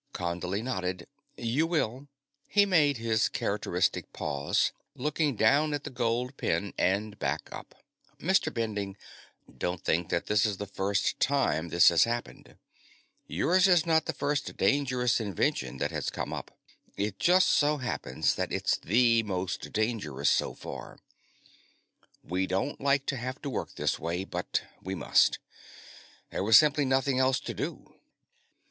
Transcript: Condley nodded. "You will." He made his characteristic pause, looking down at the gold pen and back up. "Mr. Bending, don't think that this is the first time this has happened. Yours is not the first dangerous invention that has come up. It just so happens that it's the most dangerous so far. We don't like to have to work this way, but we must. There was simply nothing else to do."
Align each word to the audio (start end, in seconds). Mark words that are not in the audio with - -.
Condley 0.15 0.63
nodded. 0.63 1.05
"You 1.37 1.67
will." 1.67 2.07
He 2.47 2.65
made 2.65 2.97
his 2.97 3.29
characteristic 3.29 4.11
pause, 4.13 4.71
looking 4.95 5.35
down 5.35 5.75
at 5.75 5.83
the 5.83 5.91
gold 5.91 6.37
pen 6.37 6.73
and 6.75 7.19
back 7.19 7.47
up. 7.51 7.75
"Mr. 8.19 8.51
Bending, 8.51 8.97
don't 9.59 9.85
think 9.85 10.09
that 10.09 10.25
this 10.25 10.43
is 10.43 10.57
the 10.57 10.65
first 10.65 11.19
time 11.19 11.69
this 11.69 11.89
has 11.89 12.05
happened. 12.05 12.57
Yours 13.27 13.67
is 13.67 13.85
not 13.85 14.05
the 14.07 14.11
first 14.13 14.57
dangerous 14.57 15.19
invention 15.19 15.77
that 15.77 15.91
has 15.91 16.09
come 16.09 16.33
up. 16.33 16.57
It 16.97 17.19
just 17.19 17.49
so 17.49 17.77
happens 17.77 18.33
that 18.33 18.51
it's 18.51 18.77
the 18.79 19.21
most 19.21 19.71
dangerous 19.71 20.31
so 20.31 20.55
far. 20.55 20.97
We 22.23 22.47
don't 22.47 22.81
like 22.81 23.05
to 23.05 23.17
have 23.17 23.39
to 23.43 23.51
work 23.51 23.75
this 23.75 23.99
way, 23.99 24.23
but 24.25 24.63
we 24.81 24.95
must. 24.95 25.37
There 26.31 26.43
was 26.43 26.57
simply 26.57 26.85
nothing 26.85 27.19
else 27.19 27.39
to 27.41 27.53
do." 27.53 27.93